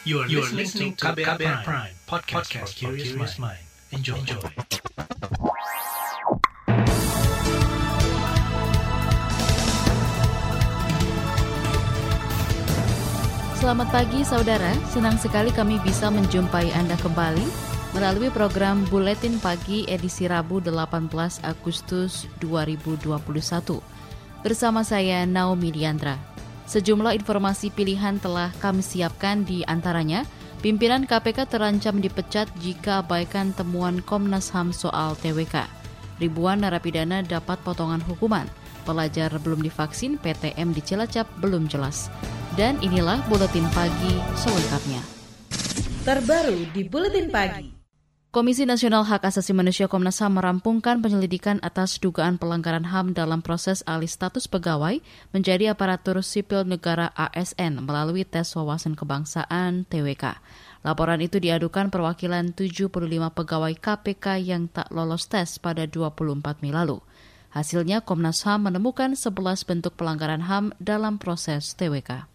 [0.00, 3.60] You are, you are listening to KBR, KBR Prime, Prime podcast, podcast for curious mind.
[3.92, 4.16] Enjoy.
[4.16, 4.40] Enjoy.
[13.60, 17.44] Selamat pagi saudara, senang sekali kami bisa menjumpai Anda kembali
[17.92, 23.20] melalui program Buletin Pagi edisi Rabu 18 Agustus 2021.
[24.40, 26.39] Bersama saya Naomi Diantra.
[26.70, 30.22] Sejumlah informasi pilihan telah kami siapkan di antaranya,
[30.62, 35.66] pimpinan KPK terancam dipecat jika abaikan temuan Komnas HAM soal TWK.
[36.22, 38.46] Ribuan narapidana dapat potongan hukuman.
[38.86, 42.06] Pelajar belum divaksin, PTM di Cilacap belum jelas.
[42.54, 45.02] Dan inilah Buletin Pagi selengkapnya.
[46.06, 47.79] Terbaru di Buletin Pagi.
[48.30, 53.82] Komisi Nasional Hak Asasi Manusia Komnas HAM merampungkan penyelidikan atas dugaan pelanggaran HAM dalam proses
[53.90, 55.02] alih status pegawai
[55.34, 60.38] menjadi aparatur sipil negara ASN melalui tes wawasan kebangsaan TWK.
[60.86, 62.86] Laporan itu diadukan perwakilan 75
[63.34, 67.02] pegawai KPK yang tak lolos tes pada 24 Mei lalu.
[67.50, 72.30] Hasilnya Komnas HAM menemukan 11 bentuk pelanggaran HAM dalam proses TWK.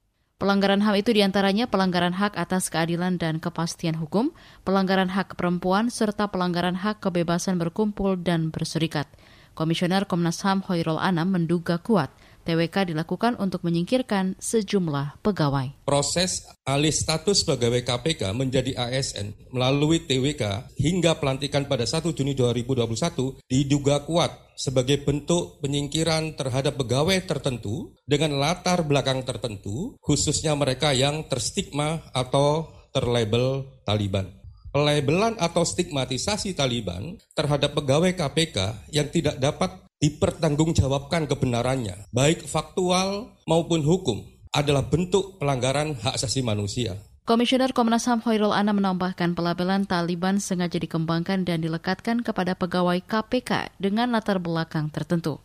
[0.46, 4.30] Pelanggaran HAM itu di antaranya pelanggaran hak atas keadilan dan kepastian hukum,
[4.62, 9.10] pelanggaran hak perempuan, serta pelanggaran hak kebebasan berkumpul dan berserikat.
[9.58, 12.14] Komisioner Komnas HAM Hoirul Anam menduga kuat
[12.46, 15.82] TWK dilakukan untuk menyingkirkan sejumlah pegawai.
[15.82, 23.42] Proses alih status pegawai KPK menjadi ASN melalui TWK hingga pelantikan pada 1 Juni 2021
[23.50, 31.26] diduga kuat sebagai bentuk penyingkiran terhadap pegawai tertentu dengan latar belakang tertentu, khususnya mereka yang
[31.28, 41.28] terstigma atau terlabel Taliban pelabelan atau stigmatisasi Taliban terhadap pegawai KPK yang tidak dapat dipertanggungjawabkan
[41.30, 46.96] kebenarannya, baik faktual maupun hukum, adalah bentuk pelanggaran hak asasi manusia.
[47.26, 53.74] Komisioner Komnas HAM Hoirul Ana menambahkan pelabelan Taliban sengaja dikembangkan dan dilekatkan kepada pegawai KPK
[53.82, 55.42] dengan latar belakang tertentu.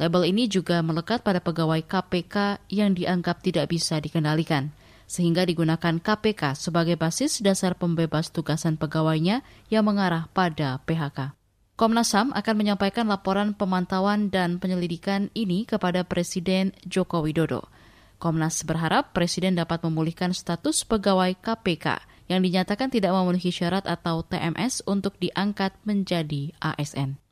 [0.00, 4.72] Label ini juga melekat pada pegawai KPK yang dianggap tidak bisa dikendalikan,
[5.04, 11.37] sehingga digunakan KPK sebagai basis dasar pembebas tugasan pegawainya yang mengarah pada PHK.
[11.78, 17.70] Komnas HAM akan menyampaikan laporan pemantauan dan penyelidikan ini kepada Presiden Joko Widodo.
[18.18, 24.82] Komnas berharap Presiden dapat memulihkan status pegawai KPK yang dinyatakan tidak memenuhi syarat atau TMS
[24.90, 27.27] untuk diangkat menjadi ASN.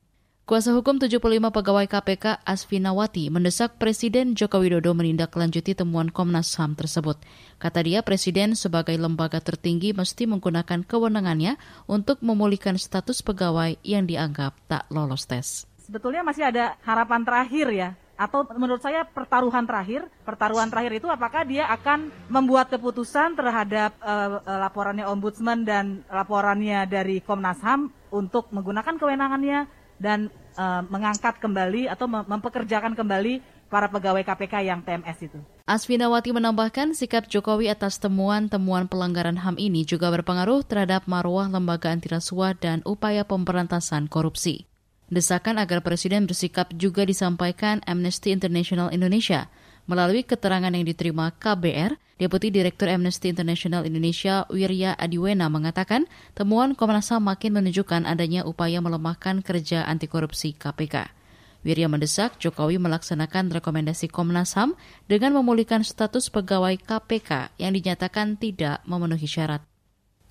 [0.46, 1.18] Kuasa hukum 75
[1.50, 7.18] pegawai KPK Asfinawati mendesak Presiden Joko Widodo menindaklanjuti temuan Komnas HAM tersebut.
[7.58, 11.58] Kata dia, Presiden sebagai lembaga tertinggi mesti menggunakan kewenangannya
[11.90, 15.66] untuk memulihkan status pegawai yang dianggap tak lolos tes.
[15.82, 21.42] Sebetulnya masih ada harapan terakhir ya, atau menurut saya pertaruhan terakhir, pertaruhan terakhir itu apakah
[21.42, 28.94] dia akan membuat keputusan terhadap uh, laporannya Ombudsman dan laporannya dari Komnas HAM untuk menggunakan
[28.94, 35.38] kewenangannya dan uh, mengangkat kembali atau mempekerjakan kembali para pegawai KPK yang TMS itu.
[35.66, 42.54] Asfinawati menambahkan sikap Jokowi atas temuan-temuan pelanggaran HAM ini juga berpengaruh terhadap marwah lembaga antirasuah
[42.54, 44.70] dan upaya pemberantasan korupsi.
[45.10, 49.46] Desakan agar Presiden bersikap juga disampaikan Amnesty International Indonesia
[49.86, 57.12] Melalui keterangan yang diterima KBR, Deputi Direktur Amnesty International Indonesia Wirya Adiwena mengatakan temuan Komnas
[57.12, 61.12] HAM makin menunjukkan adanya upaya melemahkan kerja anti korupsi KPK.
[61.60, 68.80] Wirya mendesak Jokowi melaksanakan rekomendasi Komnas HAM dengan memulihkan status pegawai KPK yang dinyatakan tidak
[68.88, 69.60] memenuhi syarat.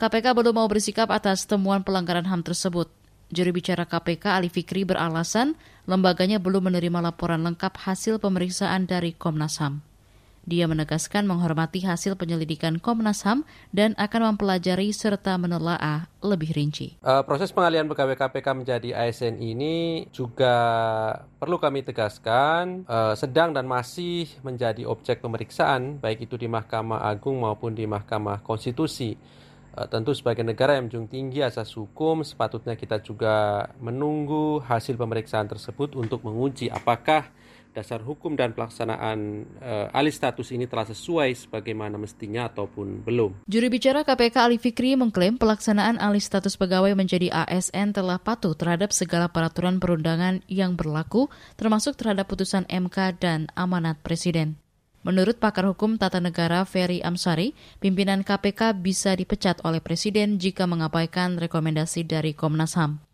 [0.01, 2.89] KPK belum mau bersikap atas temuan pelanggaran HAM tersebut.
[3.29, 5.53] Juru bicara KPK Ali Fikri beralasan
[5.85, 9.94] lembaganya belum menerima laporan lengkap hasil pemeriksaan dari Komnas HAM.
[10.45, 17.01] Dia menegaskan menghormati hasil penyelidikan Komnas HAM dan akan mempelajari serta menelaah lebih rinci.
[17.01, 20.53] Uh, proses pengalihan pegawai KPK menjadi ASN ini juga
[21.41, 27.41] perlu kami tegaskan uh, sedang dan masih menjadi objek pemeriksaan baik itu di Mahkamah Agung
[27.41, 29.17] maupun di Mahkamah Konstitusi.
[29.75, 35.51] Eh, tentu sebagai negara yang menjunjung tinggi asas hukum, sepatutnya kita juga menunggu hasil pemeriksaan
[35.51, 37.27] tersebut untuk menguji apakah
[37.75, 43.43] dasar hukum dan pelaksanaan uh, alih status ini telah sesuai sebagaimana mestinya ataupun belum.
[43.43, 48.95] Juru bicara KPK Ali Fikri mengklaim pelaksanaan alih status pegawai menjadi ASN telah patuh terhadap
[48.95, 51.27] segala peraturan perundangan yang berlaku,
[51.59, 54.55] termasuk terhadap putusan MK dan amanat Presiden.
[55.05, 61.37] Menurut pakar hukum tata negara Ferry Amsari, pimpinan KPK bisa dipecat oleh Presiden jika mengabaikan
[61.37, 63.04] rekomendasi dari Komnas HAM.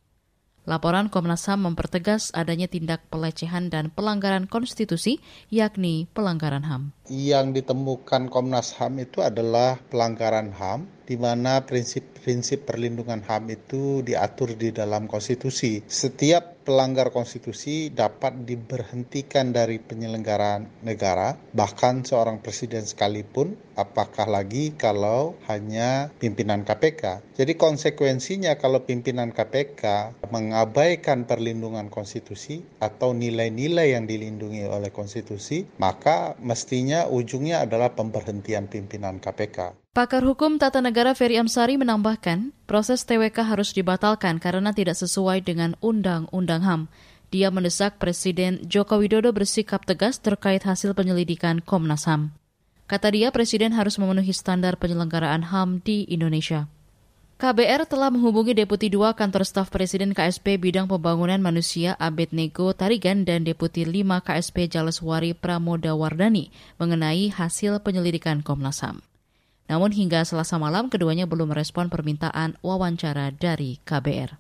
[0.62, 5.18] Laporan Komnas HAM mempertegas adanya tindak pelecehan dan pelanggaran konstitusi,
[5.50, 6.94] yakni pelanggaran HAM.
[7.10, 14.54] Yang ditemukan Komnas HAM itu adalah pelanggaran HAM, di mana prinsip-prinsip perlindungan HAM itu diatur
[14.56, 15.82] di dalam konstitusi.
[15.86, 25.34] Setiap pelanggar konstitusi dapat diberhentikan dari penyelenggaraan negara, bahkan seorang presiden sekalipun, apakah lagi kalau
[25.50, 27.26] hanya pimpinan KPK.
[27.34, 36.38] Jadi konsekuensinya kalau pimpinan KPK mengabaikan perlindungan konstitusi atau nilai-nilai yang dilindungi oleh konstitusi, maka
[36.38, 39.81] mestinya ujungnya adalah pemberhentian pimpinan KPK.
[39.92, 45.76] Pakar Hukum Tata Negara Ferry Amsari menambahkan, proses TWK harus dibatalkan karena tidak sesuai dengan
[45.84, 46.82] Undang-Undang HAM.
[47.28, 52.32] Dia mendesak Presiden Joko Widodo bersikap tegas terkait hasil penyelidikan Komnas HAM.
[52.88, 56.72] Kata dia, Presiden harus memenuhi standar penyelenggaraan HAM di Indonesia.
[57.36, 63.44] KBR telah menghubungi Deputi 2 Kantor Staf Presiden KSP Bidang Pembangunan Manusia Abednego Tarigan dan
[63.44, 66.48] Deputi 5 KSP Jaleswari Pramoda Wardani
[66.80, 69.11] mengenai hasil penyelidikan Komnas HAM.
[69.72, 74.36] Namun hingga selasa malam keduanya belum merespon permintaan wawancara dari KBR.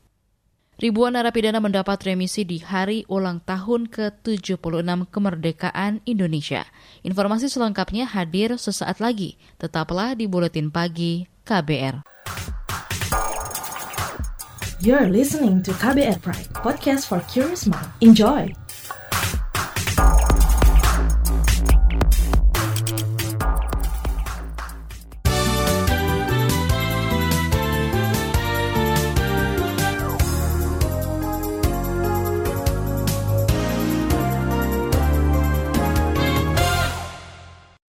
[0.81, 4.59] Ribuan narapidana mendapat remisi di hari ulang tahun ke-76
[5.07, 6.67] kemerdekaan Indonesia.
[7.07, 9.39] Informasi selengkapnya hadir sesaat lagi.
[9.61, 12.03] Tetaplah di Buletin Pagi KBR.
[14.81, 17.85] You're listening to KBR Pride, podcast for curious mind.
[18.01, 18.49] Enjoy!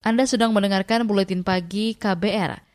[0.10, 2.66] Anda sedang mendengarkan Buletin Pagi KBR.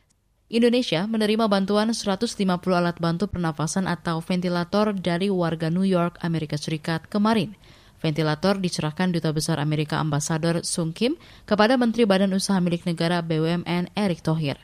[0.54, 2.30] Indonesia menerima bantuan 150
[2.70, 7.58] alat bantu pernafasan atau ventilator dari warga New York, Amerika Serikat kemarin.
[7.98, 13.90] Ventilator diserahkan Duta Besar Amerika Ambasador Sung Kim kepada Menteri Badan Usaha Milik Negara BUMN
[13.98, 14.62] Erick Thohir.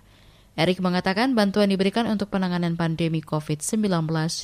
[0.55, 3.83] Erick mengatakan bantuan diberikan untuk penanganan pandemi COVID-19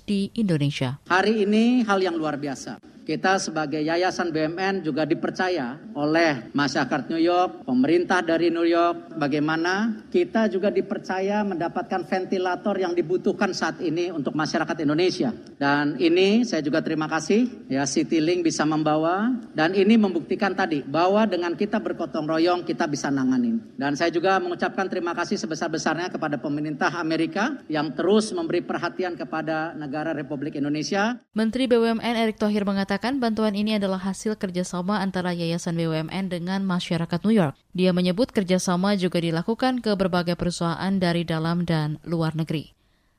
[0.02, 0.98] di Indonesia.
[1.06, 7.22] Hari ini hal yang luar biasa kita sebagai yayasan BUMN juga dipercaya oleh masyarakat New
[7.22, 14.10] York, pemerintah dari New York, bagaimana kita juga dipercaya mendapatkan ventilator yang dibutuhkan saat ini
[14.10, 15.30] untuk masyarakat Indonesia.
[15.54, 21.22] Dan ini saya juga terima kasih ya Citylink bisa membawa dan ini membuktikan tadi bahwa
[21.30, 23.62] dengan kita bergotong royong kita bisa nanganin.
[23.78, 29.78] Dan saya juga mengucapkan terima kasih sebesar-besarnya kepada pemerintah Amerika yang terus memberi perhatian kepada
[29.78, 31.22] negara Republik Indonesia.
[31.30, 36.64] Menteri BUMN Erick Thohir mengatakan mengatakan bantuan ini adalah hasil kerjasama antara Yayasan BUMN dengan
[36.64, 37.52] masyarakat New York.
[37.76, 42.72] Dia menyebut kerjasama juga dilakukan ke berbagai perusahaan dari dalam dan luar negeri.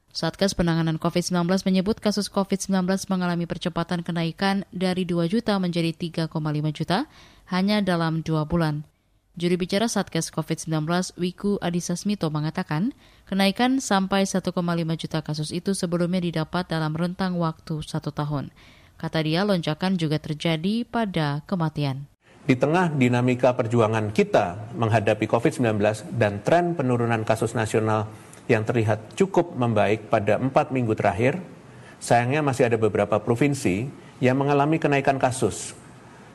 [0.09, 5.93] Satgas Penanganan COVID-19 menyebut kasus COVID-19 mengalami percepatan kenaikan dari 2 juta menjadi
[6.25, 6.33] 3,5
[6.73, 7.05] juta
[7.53, 8.81] hanya dalam dua bulan.
[9.37, 10.89] Juri bicara Satgas COVID-19
[11.21, 12.97] Wiku Adhisa Smito mengatakan,
[13.29, 14.41] kenaikan sampai 1,5
[14.97, 18.49] juta kasus itu sebelumnya didapat dalam rentang waktu satu tahun.
[18.97, 22.09] Kata dia, lonjakan juga terjadi pada kematian.
[22.47, 25.77] Di tengah dinamika perjuangan kita menghadapi COVID-19
[26.17, 28.09] dan tren penurunan kasus nasional
[28.49, 31.37] yang terlihat cukup membaik pada empat minggu terakhir,
[32.01, 33.85] sayangnya masih ada beberapa provinsi
[34.23, 35.77] yang mengalami kenaikan kasus.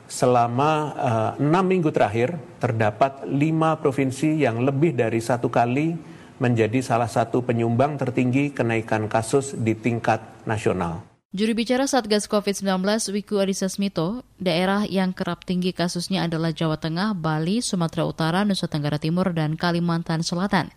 [0.07, 5.97] Selama uh, enam minggu terakhir, terdapat lima provinsi yang lebih dari satu kali
[6.39, 11.12] menjadi salah satu penyumbang tertinggi kenaikan kasus di tingkat nasional.
[11.33, 12.85] Juru bicara Satgas COVID-19
[13.17, 18.69] Wiku Adhisa Smito, daerah yang kerap tinggi kasusnya adalah Jawa Tengah, Bali, Sumatera Utara, Nusa
[18.69, 20.69] Tenggara Timur, dan Kalimantan Selatan.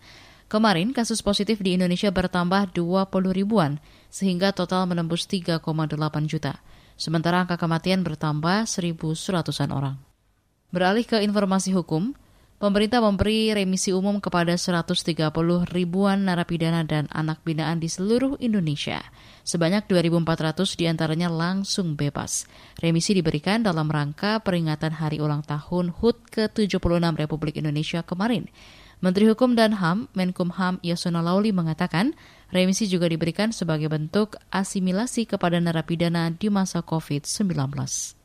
[0.48, 5.60] Kemarin kasus positif di Indonesia bertambah 20 ribuan, sehingga total menembus 3,8
[6.24, 6.64] juta.
[6.96, 10.00] Sementara angka kematian bertambah 1.100-an orang.
[10.72, 12.16] Beralih ke informasi hukum,
[12.56, 15.12] Pemerintah memberi remisi umum kepada 130
[15.76, 19.04] ribuan narapidana dan anak binaan di seluruh Indonesia.
[19.44, 22.48] Sebanyak 2.400 di antaranya langsung bebas.
[22.80, 26.80] Remisi diberikan dalam rangka peringatan hari ulang tahun HUT ke-76
[27.20, 28.48] Republik Indonesia kemarin.
[29.04, 32.16] Menteri Hukum dan HAM, Menkumham Yasona Lauli mengatakan,
[32.48, 37.52] remisi juga diberikan sebagai bentuk asimilasi kepada narapidana di masa COVID-19.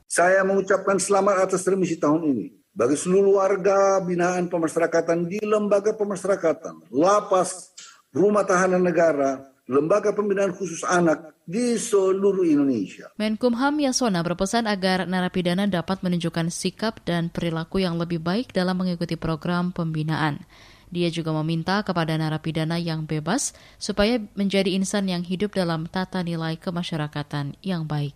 [0.07, 6.87] Saya mengucapkan selamat atas remisi tahun ini bagi seluruh warga binaan pemasyarakatan di lembaga pemasyarakatan,
[6.91, 7.75] lapas,
[8.15, 13.11] rumah tahanan negara, lembaga pembinaan khusus anak di seluruh Indonesia.
[13.19, 19.19] Menkumham Yasona berpesan agar narapidana dapat menunjukkan sikap dan perilaku yang lebih baik dalam mengikuti
[19.19, 20.43] program pembinaan.
[20.91, 26.59] Dia juga meminta kepada narapidana yang bebas supaya menjadi insan yang hidup dalam tata nilai
[26.59, 28.11] kemasyarakatan yang baik.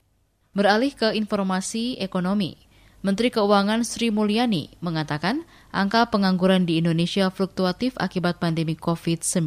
[0.52, 2.56] Beralih ke informasi ekonomi,
[3.06, 9.46] Menteri Keuangan Sri Mulyani mengatakan angka pengangguran di Indonesia fluktuatif akibat pandemi COVID-19.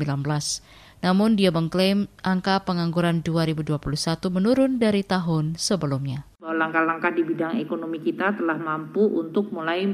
[1.02, 3.82] Namun dia mengklaim angka pengangguran 2021
[4.30, 6.22] menurun dari tahun sebelumnya.
[6.38, 9.90] Langkah-langkah di bidang ekonomi kita telah mampu untuk mulai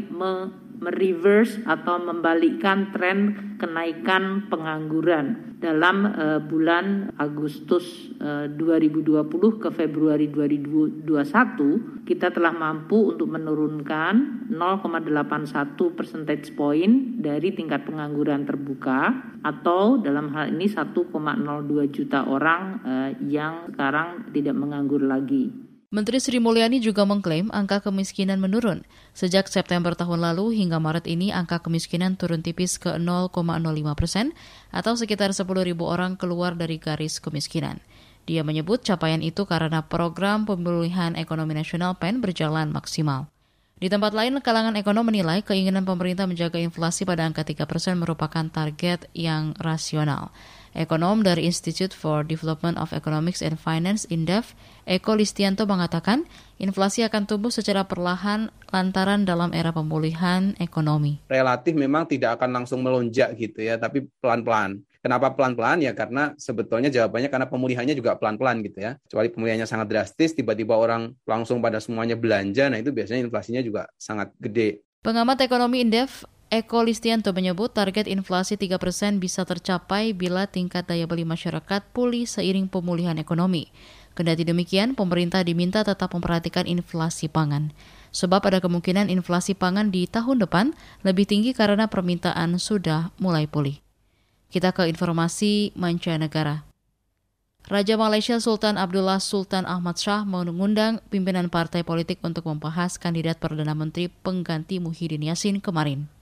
[0.84, 3.18] mereverse atau membalikkan tren
[3.56, 9.24] kenaikan pengangguran dalam uh, bulan Agustus uh, 2020
[9.56, 11.08] ke Februari 2021
[12.04, 20.52] kita telah mampu untuk menurunkan 0,81 percentage point dari tingkat pengangguran terbuka atau dalam hal
[20.52, 20.92] ini 1,02
[21.96, 25.63] juta orang uh, yang sekarang tidak menganggur lagi.
[25.94, 28.82] Menteri Sri Mulyani juga mengklaim angka kemiskinan menurun.
[29.14, 33.30] Sejak September tahun lalu hingga Maret ini angka kemiskinan turun tipis ke 0,05
[33.94, 34.34] persen
[34.74, 37.78] atau sekitar 10 ribu orang keluar dari garis kemiskinan.
[38.26, 43.30] Dia menyebut capaian itu karena program pemulihan ekonomi nasional PEN berjalan maksimal.
[43.78, 48.42] Di tempat lain, kalangan ekonom menilai keinginan pemerintah menjaga inflasi pada angka 3 persen merupakan
[48.50, 50.34] target yang rasional.
[50.74, 54.58] Ekonom dari Institute for Development of Economics and Finance (INDEF),
[54.90, 56.26] Eko Listianto mengatakan,
[56.58, 61.22] inflasi akan tumbuh secara perlahan lantaran dalam era pemulihan ekonomi.
[61.30, 64.82] Relatif memang tidak akan langsung melonjak gitu ya, tapi pelan-pelan.
[64.98, 65.84] Kenapa pelan-pelan?
[65.84, 68.98] Ya karena sebetulnya jawabannya karena pemulihannya juga pelan-pelan gitu ya.
[69.06, 73.86] Kecuali pemulihannya sangat drastis, tiba-tiba orang langsung pada semuanya belanja, nah itu biasanya inflasinya juga
[73.94, 74.82] sangat gede.
[75.04, 81.24] Pengamat ekonomi Indef Eko Listianto menyebut target inflasi 3% bisa tercapai bila tingkat daya beli
[81.24, 83.72] masyarakat pulih seiring pemulihan ekonomi.
[84.14, 87.74] Kendati demikian, pemerintah diminta tetap memperhatikan inflasi pangan.
[88.14, 90.70] Sebab ada kemungkinan inflasi pangan di tahun depan
[91.02, 93.82] lebih tinggi karena permintaan sudah mulai pulih.
[94.54, 96.62] Kita ke informasi mancanegara.
[97.66, 103.74] Raja Malaysia Sultan Abdullah Sultan Ahmad Shah mengundang pimpinan partai politik untuk membahas kandidat Perdana
[103.74, 106.13] Menteri pengganti Muhyiddin Yassin kemarin.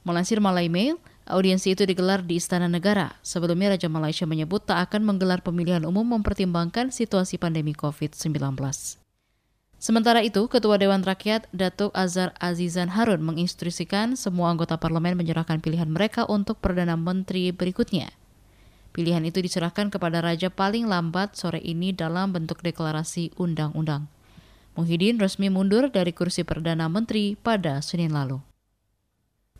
[0.00, 0.96] Melansir Malay Mail,
[1.28, 3.20] audiensi itu digelar di Istana Negara.
[3.20, 8.56] Sebelumnya Raja Malaysia menyebut tak akan menggelar pemilihan umum mempertimbangkan situasi pandemi COVID-19.
[9.80, 15.88] Sementara itu, Ketua Dewan Rakyat Datuk Azhar Azizan Harun menginstruksikan semua anggota parlemen menyerahkan pilihan
[15.88, 18.12] mereka untuk Perdana Menteri berikutnya.
[18.92, 24.08] Pilihan itu diserahkan kepada Raja paling lambat sore ini dalam bentuk deklarasi undang-undang.
[24.76, 28.49] Muhyiddin resmi mundur dari kursi Perdana Menteri pada Senin lalu.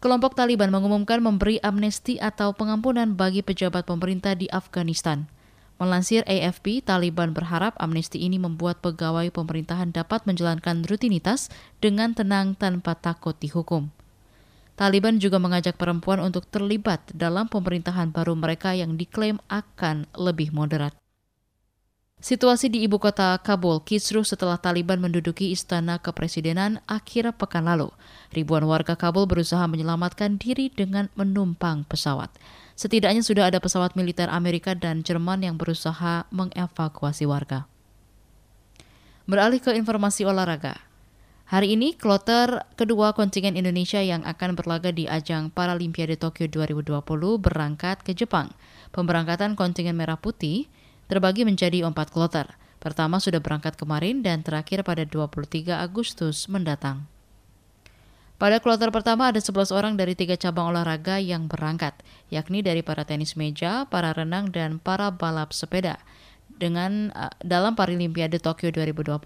[0.01, 5.29] Kelompok Taliban mengumumkan memberi amnesti atau pengampunan bagi pejabat pemerintah di Afghanistan.
[5.77, 11.53] Melansir AFP, Taliban berharap amnesti ini membuat pegawai pemerintahan dapat menjalankan rutinitas
[11.85, 13.93] dengan tenang tanpa takut dihukum.
[14.73, 20.97] Taliban juga mengajak perempuan untuk terlibat dalam pemerintahan baru mereka yang diklaim akan lebih moderat.
[22.21, 27.89] Situasi di ibu kota Kabul kisruh setelah Taliban menduduki istana kepresidenan akhir pekan lalu.
[28.37, 32.29] Ribuan warga Kabul berusaha menyelamatkan diri dengan menumpang pesawat.
[32.77, 37.65] Setidaknya sudah ada pesawat militer Amerika dan Jerman yang berusaha mengevakuasi warga.
[39.25, 40.77] Beralih ke informasi olahraga.
[41.49, 47.01] Hari ini, kloter kedua kontingen Indonesia yang akan berlaga di ajang Paralimpiade Tokyo 2020
[47.41, 48.53] berangkat ke Jepang.
[48.93, 50.69] Pemberangkatan kontingen Merah Putih
[51.11, 52.47] terbagi menjadi empat kloter.
[52.79, 57.11] Pertama sudah berangkat kemarin dan terakhir pada 23 Agustus mendatang.
[58.41, 61.93] Pada kloter pertama ada 11 orang dari tiga cabang olahraga yang berangkat,
[62.33, 66.01] yakni dari para tenis meja, para renang, dan para balap sepeda.
[66.49, 69.21] Dengan uh, dalam Paralimpiade Tokyo 2020,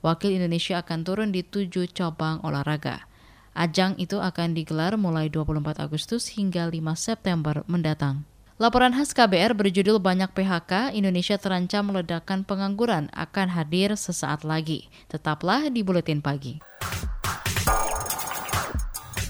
[0.00, 3.04] wakil Indonesia akan turun di tujuh cabang olahraga.
[3.52, 8.24] Ajang itu akan digelar mulai 24 Agustus hingga 5 September mendatang.
[8.56, 14.88] Laporan khas KBR berjudul Banyak PHK, Indonesia terancam meledakan pengangguran akan hadir sesaat lagi.
[15.12, 16.56] Tetaplah di Buletin Pagi.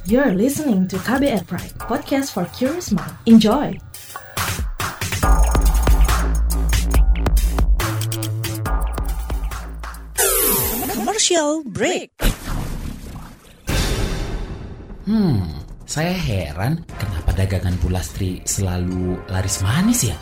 [0.07, 3.19] You're listening to KBR Pride, podcast for curious mind.
[3.27, 3.75] Enjoy!
[10.95, 12.15] Commercial break.
[15.03, 20.17] Hmm, saya heran kenapa dagangan Bulastri selalu laris manis ya?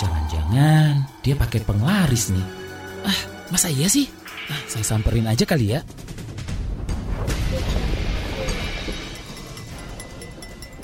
[0.00, 2.46] Jangan-jangan dia pakai penglaris nih.
[3.04, 3.20] Ah,
[3.52, 4.08] masa iya sih?
[4.48, 5.84] Ah, saya samperin aja kali ya.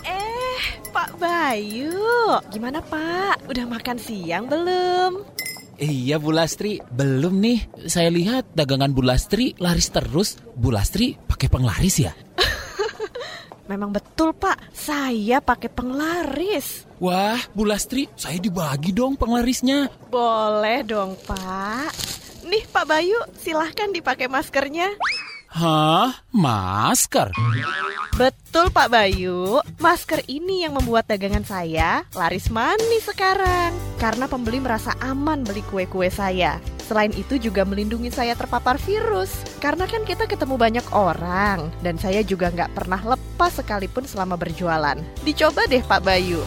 [0.05, 0.61] Eh,
[0.93, 2.05] Pak Bayu.
[2.53, 3.49] Gimana Pak?
[3.49, 5.25] Udah makan siang belum?
[5.77, 7.89] Iya Bu Lastri, belum nih.
[7.89, 10.41] Saya lihat dagangan Bu Lastri laris terus.
[10.57, 12.13] Bu Lastri pakai penglaris ya?
[13.67, 16.87] Memang betul Pak, saya pakai penglaris.
[17.03, 19.91] Wah, Bu Lastri, saya dibagi dong penglarisnya.
[20.07, 21.91] Boleh dong Pak.
[22.47, 24.95] Nih Pak Bayu, silahkan dipakai maskernya.
[25.51, 26.15] Hah?
[26.31, 27.35] Masker?
[28.15, 33.75] Betul Pak Bayu, masker ini yang membuat dagangan saya laris manis sekarang.
[33.99, 36.63] Karena pembeli merasa aman beli kue-kue saya.
[36.87, 39.35] Selain itu juga melindungi saya terpapar virus.
[39.59, 41.75] Karena kan kita ketemu banyak orang.
[41.83, 44.95] Dan saya juga nggak pernah lepas sekalipun selama berjualan.
[45.27, 46.39] Dicoba deh Pak Bayu.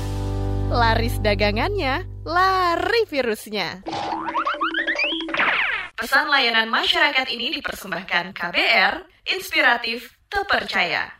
[0.72, 3.84] Laris dagangannya, lari virusnya.
[6.00, 9.03] Pesan layanan masyarakat ini dipersembahkan KBR,
[9.36, 11.18] inspiratif, terpercaya.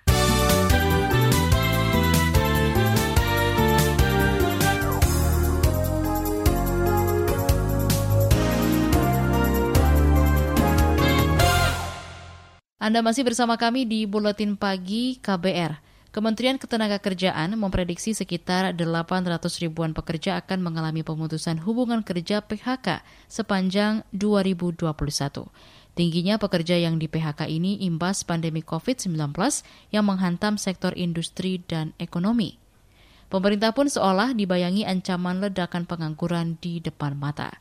[12.80, 15.84] Anda masih bersama kami di Buletin Pagi KBR.
[16.16, 24.96] Kementerian Ketenagakerjaan memprediksi sekitar 800 ribuan pekerja akan mengalami pemutusan hubungan kerja PHK sepanjang 2021.
[25.92, 29.36] Tingginya pekerja yang di PHK ini imbas pandemi COVID-19
[29.92, 32.64] yang menghantam sektor industri dan ekonomi.
[33.28, 37.60] Pemerintah pun seolah dibayangi ancaman ledakan pengangguran di depan mata.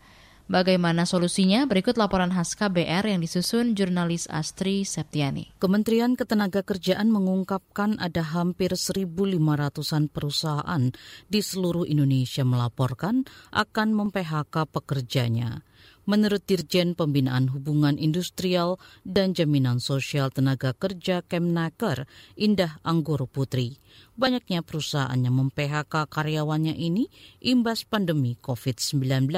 [0.49, 1.69] Bagaimana solusinya?
[1.69, 5.53] Berikut laporan khas KBR yang disusun jurnalis Astri Septiani.
[5.61, 10.89] Kementerian Ketenagakerjaan mengungkapkan ada hampir 1.500-an perusahaan
[11.29, 15.69] di seluruh Indonesia melaporkan akan mem-PHK pekerjanya.
[16.09, 22.09] Menurut Dirjen Pembinaan Hubungan Industrial dan Jaminan Sosial Tenaga Kerja Kemnaker,
[22.41, 23.77] Indah Anggoro Putri,
[24.17, 27.13] banyaknya perusahaan yang mem-PHK karyawannya ini
[27.45, 29.29] imbas pandemi COVID-19.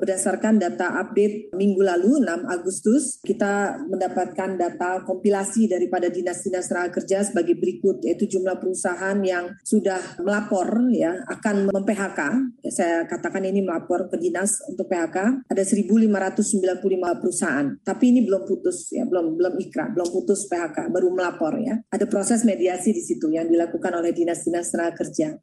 [0.00, 7.20] Berdasarkan data update minggu lalu 6 Agustus, kita mendapatkan data kompilasi daripada dinas-dinas tenaga kerja
[7.20, 12.20] sebagai berikut yaitu jumlah perusahaan yang sudah melapor ya akan mem-PHK.
[12.64, 17.66] Ya, saya katakan ini melapor ke dinas untuk PHK ada 1595 perusahaan.
[17.84, 21.76] Tapi ini belum putus ya, belum belum ikrar, belum putus PHK, baru melapor ya.
[21.92, 25.36] Ada proses mediasi di situ yang dilakukan oleh dinas-dinas tenaga kerja.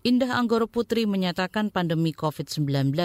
[0.00, 2.96] Indah Anggoro Putri menyatakan pandemi COVID-19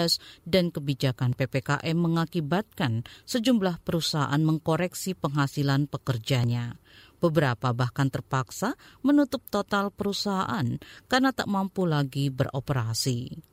[0.48, 6.80] dan kebijakan PPKM mengakibatkan sejumlah perusahaan mengkoreksi penghasilan pekerjanya.
[7.20, 13.44] Beberapa bahkan terpaksa menutup total perusahaan karena tak mampu lagi beroperasi.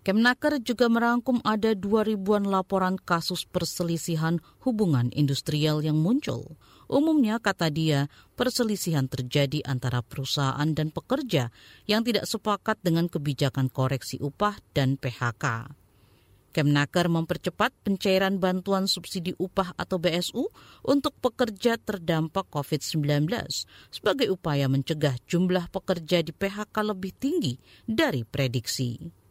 [0.00, 6.56] Kemnaker juga merangkum ada dua ribuan laporan kasus perselisihan hubungan industrial yang muncul.
[6.86, 8.06] Umumnya, kata dia,
[8.38, 11.50] perselisihan terjadi antara perusahaan dan pekerja
[11.90, 15.74] yang tidak sepakat dengan kebijakan koreksi upah dan PHK.
[16.56, 20.48] Kemnaker mempercepat pencairan bantuan subsidi upah atau BSU
[20.88, 23.28] untuk pekerja terdampak COVID-19
[23.92, 29.25] sebagai upaya mencegah jumlah pekerja di PHK lebih tinggi dari prediksi.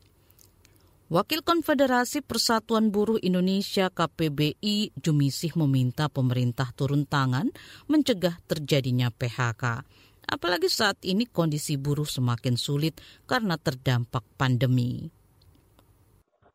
[1.05, 7.53] Wakil Konfederasi Persatuan Buruh Indonesia KPBI Jumisih meminta pemerintah turun tangan
[7.85, 9.85] mencegah terjadinya PHK.
[10.25, 12.97] Apalagi saat ini kondisi buruh semakin sulit
[13.29, 15.05] karena terdampak pandemi.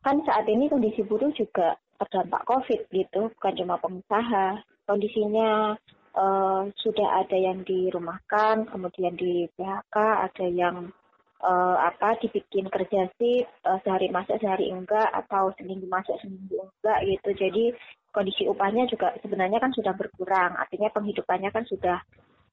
[0.03, 4.67] Kan saat ini kondisi buruh juga terdampak COVID gitu, bukan cuma pengusaha.
[4.83, 5.79] Kondisinya
[6.19, 9.95] uh, sudah ada yang dirumahkan, kemudian di PHK,
[10.27, 10.91] ada yang
[11.41, 16.99] uh, apa dibikin kerja sih uh, sehari masuk sehari enggak atau seminggu masuk seminggu enggak
[17.09, 17.31] gitu.
[17.37, 17.65] Jadi
[18.13, 20.55] kondisi upahnya juga sebenarnya kan sudah berkurang.
[20.57, 21.99] Artinya penghidupannya kan sudah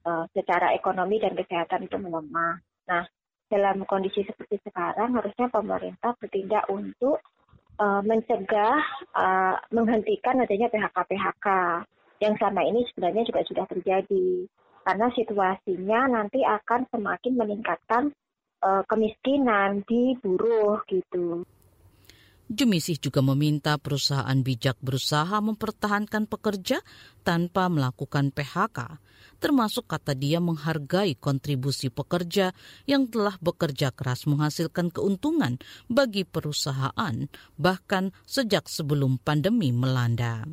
[0.07, 2.63] uh, secara ekonomi dan kesehatan itu melemah.
[2.87, 3.03] Nah
[3.47, 7.23] dalam kondisi seperti sekarang harusnya pemerintah bertindak untuk
[7.79, 8.79] uh, mencegah
[9.15, 11.47] uh, menghentikan adanya PHK PHK
[12.17, 14.47] yang selama ini sebenarnya juga sudah terjadi.
[14.87, 18.15] Karena situasinya nanti akan semakin meningkatkan
[18.61, 21.45] uh, kemiskinan di buruh gitu.
[22.47, 26.79] Jumisih juga meminta perusahaan bijak berusaha mempertahankan pekerja
[27.27, 29.03] tanpa melakukan PHK,
[29.43, 32.55] termasuk kata dia menghargai kontribusi pekerja
[32.87, 35.59] yang telah bekerja keras menghasilkan keuntungan
[35.91, 37.27] bagi perusahaan,
[37.59, 40.47] bahkan sejak sebelum pandemi melanda.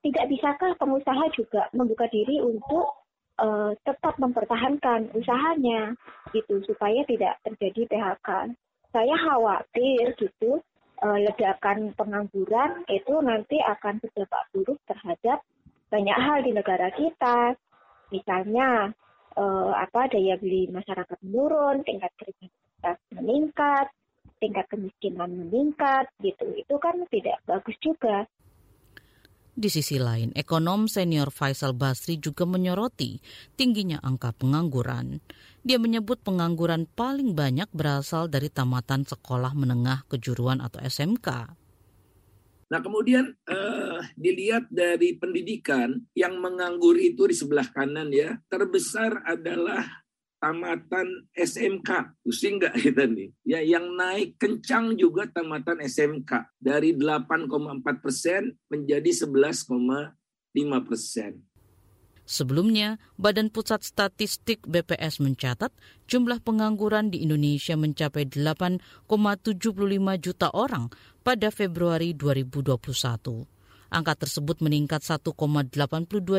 [0.00, 2.97] Tidak bisakah pengusaha juga membuka diri untuk
[3.38, 5.94] uh, tetap mempertahankan usahanya
[6.34, 8.28] gitu supaya tidak terjadi PHK.
[8.92, 10.60] Saya khawatir gitu
[11.02, 15.38] uh, ledakan pengangguran itu nanti akan berdampak buruk terhadap
[15.88, 17.56] banyak hal di negara kita.
[18.12, 18.92] Misalnya
[19.36, 23.86] uh, apa daya beli masyarakat menurun, tingkat kriminalitas meningkat,
[24.42, 26.46] tingkat kemiskinan meningkat gitu.
[26.56, 28.26] Itu kan tidak bagus juga.
[29.58, 33.18] Di sisi lain, ekonom senior Faisal Basri juga menyoroti
[33.58, 35.18] tingginya angka pengangguran.
[35.66, 41.58] Dia menyebut pengangguran paling banyak berasal dari tamatan sekolah menengah kejuruan atau SMK.
[42.70, 50.06] Nah kemudian uh, dilihat dari pendidikan yang menganggur itu di sebelah kanan ya terbesar adalah
[50.38, 52.18] tamatan SMK.
[52.22, 53.30] Pusing nggak kita nih?
[53.44, 57.50] Ya, yang naik kencang juga tamatan SMK dari 8,4
[58.02, 59.68] persen menjadi 11,5
[60.86, 61.42] persen.
[62.28, 65.72] Sebelumnya, Badan Pusat Statistik BPS mencatat
[66.12, 69.08] jumlah pengangguran di Indonesia mencapai 8,75
[70.20, 70.92] juta orang
[71.24, 73.57] pada Februari 2021.
[73.88, 75.72] Angka tersebut meningkat 1,82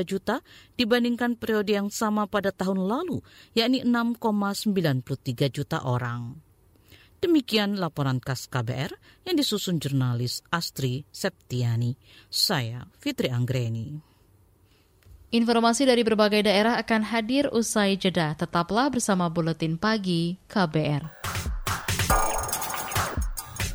[0.06, 0.46] juta
[0.78, 3.26] dibandingkan periode yang sama pada tahun lalu,
[3.58, 6.38] yakni 6,93 juta orang.
[7.20, 8.96] Demikian laporan khas KBR
[9.28, 12.00] yang disusun jurnalis Astri Septiani.
[12.32, 14.00] Saya Fitri Anggreni.
[15.30, 18.34] Informasi dari berbagai daerah akan hadir usai jeda.
[18.34, 21.06] Tetaplah bersama Buletin Pagi KBR.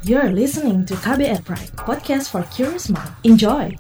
[0.04, 3.08] You're listening to KBR Pride, podcast for curious mind.
[3.24, 3.72] Enjoy!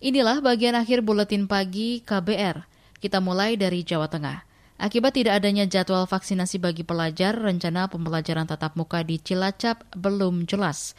[0.00, 2.64] Inilah bagian akhir buletin pagi KBR.
[2.96, 4.45] Kita mulai dari Jawa Tengah.
[4.76, 10.92] Akibat tidak adanya jadwal vaksinasi bagi pelajar, rencana pembelajaran tatap muka di Cilacap belum jelas.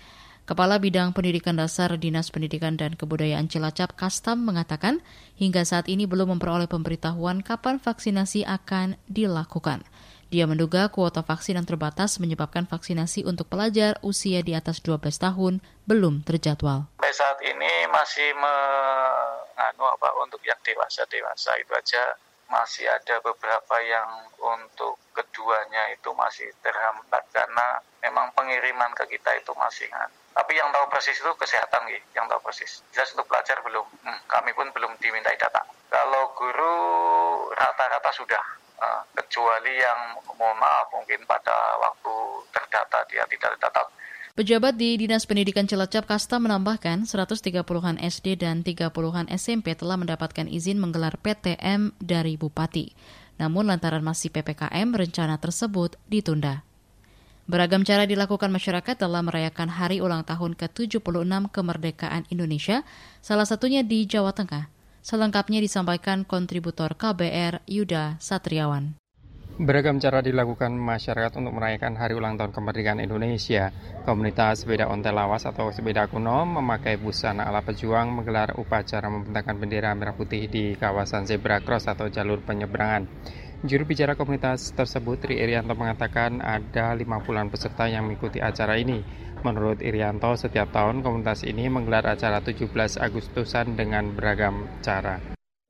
[0.50, 5.06] Kepala Bidang Pendidikan Dasar Dinas Pendidikan dan Kebudayaan Cilacap Kastam mengatakan
[5.38, 9.86] hingga saat ini belum memperoleh pemberitahuan kapan vaksinasi akan dilakukan.
[10.34, 15.62] Dia menduga kuota vaksin yang terbatas menyebabkan vaksinasi untuk pelajar usia di atas 12 tahun
[15.86, 16.90] belum terjadwal.
[16.98, 22.02] Sampai saat ini masih menganu apa untuk yang dewasa-dewasa itu aja
[22.48, 24.08] masih ada beberapa yang
[24.40, 30.08] untuk keduanya itu masih terhambat karena memang pengiriman ke kita itu masih kan.
[30.38, 32.86] Tapi yang tahu persis itu kesehatan gitu, yang tahu persis.
[32.94, 35.66] Jelas untuk pelajar belum, hmm, kami pun belum dimintai data.
[35.90, 36.74] Kalau guru
[37.58, 38.44] rata-rata sudah,
[38.78, 42.14] uh, kecuali yang mohon maaf mungkin pada waktu
[42.54, 43.90] terdata dia tidak terdata
[44.38, 50.78] Pejabat di Dinas Pendidikan Cilacap Kasta menambahkan 130-an SD dan 30-an SMP telah mendapatkan izin
[50.78, 52.94] menggelar PTM dari Bupati.
[53.42, 56.62] Namun lantaran masih PPKM, rencana tersebut ditunda.
[57.50, 62.86] Beragam cara dilakukan masyarakat dalam merayakan hari ulang tahun ke-76 kemerdekaan Indonesia,
[63.26, 64.70] salah satunya di Jawa Tengah.
[65.02, 69.07] Selengkapnya disampaikan kontributor KBR Yuda Satriawan.
[69.58, 73.74] Beragam cara dilakukan masyarakat untuk merayakan Hari Ulang Tahun Kemerdekaan Indonesia.
[74.06, 79.98] Komunitas sepeda ontel lawas atau sepeda kuno memakai busana ala pejuang menggelar upacara membentangkan bendera
[79.98, 83.10] merah putih di kawasan zebra cross atau jalur penyeberangan.
[83.66, 89.02] Juru bicara komunitas tersebut, Tri Irianto mengatakan ada 50-an peserta yang mengikuti acara ini.
[89.42, 92.70] Menurut Irianto, setiap tahun komunitas ini menggelar acara 17
[93.02, 95.18] Agustusan dengan beragam cara.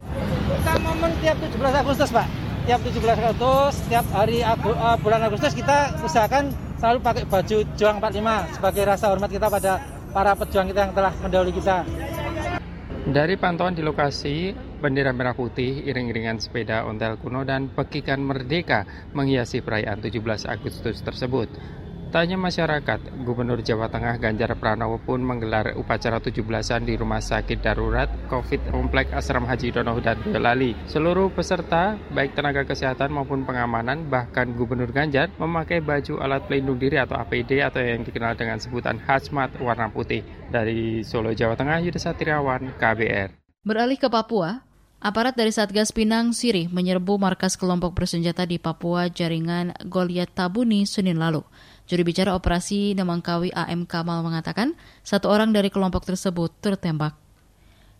[0.04, 5.56] Kita momen tiap 17 Agustus, Pak tiap 17 Agustus, setiap hari Agu, uh, bulan Agustus
[5.56, 9.80] kita usahakan selalu pakai baju Juang 45 sebagai rasa hormat kita pada
[10.12, 11.88] para pejuang kita yang telah mendahului kita.
[13.08, 14.51] Dari pantauan di lokasi,
[14.84, 18.84] bendera merah putih, iring-iringan sepeda ontel kuno, dan pekikan merdeka
[19.15, 20.19] menghiasi perayaan 17
[20.51, 21.47] Agustus tersebut.
[22.08, 28.08] Tanya masyarakat, Gubernur Jawa Tengah Ganjar Pranowo pun menggelar upacara 17-an di Rumah Sakit Darurat
[28.32, 30.72] COVID Komplek Asram Haji Donohu dan Boyolali.
[30.88, 36.96] Seluruh peserta, baik tenaga kesehatan maupun pengamanan, bahkan Gubernur Ganjar memakai baju alat pelindung diri
[36.96, 40.24] atau APD atau yang dikenal dengan sebutan hazmat warna putih.
[40.48, 43.36] Dari Solo, Jawa Tengah, Yudha Satriawan, KBR.
[43.67, 44.63] Beralih ke Papua,
[44.98, 51.22] Aparat dari Satgas Pinang Sirih menyerbu markas kelompok bersenjata di Papua jaringan Goliat Tabuni Senin
[51.22, 51.46] lalu.
[51.88, 54.76] Juru bicara operasi Nemangkawi AM Kamal mengatakan
[55.08, 57.15] satu orang dari kelompok tersebut tertembak.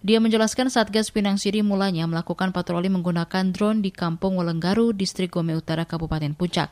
[0.04, 5.58] Dia menjelaskan Satgas Pinang Sirih mulanya melakukan patroli menggunakan drone di Kampung Welenggaru, Distrik Gome
[5.58, 6.70] Utara, Kabupaten Puncak.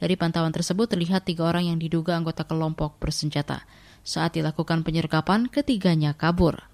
[0.00, 3.62] Dari pantauan tersebut terlihat tiga orang yang diduga anggota kelompok bersenjata.
[4.02, 6.73] Saat dilakukan penyergapan, ketiganya kabur.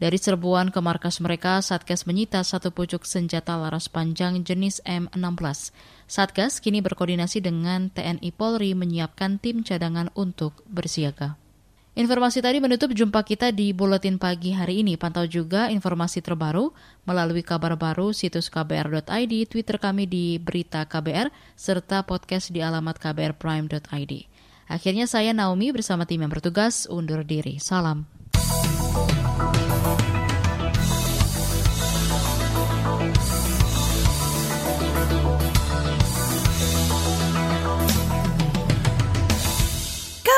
[0.00, 5.76] Dari serbuan ke markas mereka, Satgas menyita satu pucuk senjata laras panjang jenis M16.
[6.08, 11.36] Satgas kini berkoordinasi dengan TNI Polri menyiapkan tim cadangan untuk bersiaga.
[12.00, 14.96] Informasi tadi menutup jumpa kita di Buletin Pagi hari ini.
[14.96, 16.72] Pantau juga informasi terbaru
[17.04, 21.28] melalui kabar baru situs kbr.id, Twitter kami di Berita KBR,
[21.60, 24.12] serta podcast di alamat kbrprime.id.
[24.70, 27.60] Akhirnya saya Naomi bersama tim yang bertugas undur diri.
[27.60, 28.19] Salam.